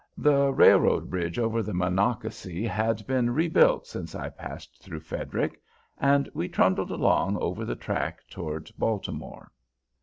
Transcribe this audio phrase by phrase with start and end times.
[0.17, 5.61] The railroad bridge over the Monocacy had been rebuilt since I passed through Frederick,
[5.99, 9.51] and we trundled along over the track toward Baltimore.